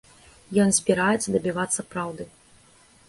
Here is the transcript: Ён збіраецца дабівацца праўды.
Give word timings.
Ён 0.63 0.69
збіраецца 0.77 1.35
дабівацца 1.35 1.87
праўды. 1.93 2.23